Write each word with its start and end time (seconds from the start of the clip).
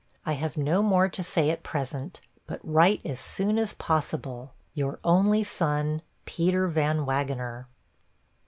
I 0.25 0.31
have 0.33 0.57
no 0.57 0.81
more 0.81 1.07
to 1.09 1.21
say 1.21 1.51
at 1.51 1.61
present, 1.61 2.21
but 2.47 2.59
write 2.63 3.01
as 3.05 3.19
soon 3.19 3.59
as 3.59 3.73
possible. 3.73 4.51
'Your 4.73 4.99
only 5.03 5.43
son, 5.43 6.01
'PETER 6.25 6.67
VAN 6.69 7.05
WAGENER.' 7.05 7.67